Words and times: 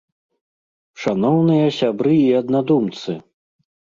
Шаноўныя 1.01 1.67
сябры 1.79 2.15
і 2.21 2.25
аднадумцы! 2.39 3.11